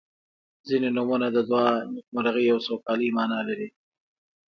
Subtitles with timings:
[0.67, 3.69] •ځینې نومونه د دعا، نیکمرغۍ او سوکالۍ معنا لري.